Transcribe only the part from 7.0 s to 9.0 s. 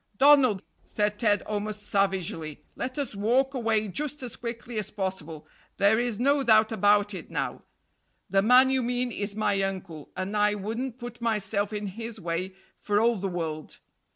it now. The man you